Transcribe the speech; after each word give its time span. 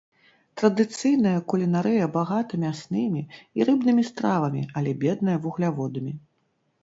Традыцыйная 0.59 1.33
кулінарыя 1.51 2.05
багата 2.15 2.53
мяснымі 2.63 3.21
і 3.59 3.67
рыбнымі 3.69 4.03
стравамі, 4.09 4.63
але 4.81 4.95
бедная 5.03 5.37
вугляводамі. 5.47 6.13